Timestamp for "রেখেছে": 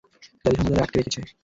0.99-1.19